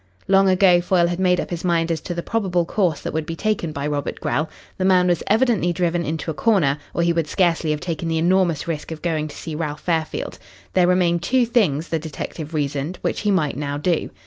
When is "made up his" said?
1.19-1.63